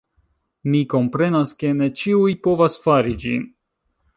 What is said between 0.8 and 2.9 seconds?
komprenas, ke ne ĉiuj povas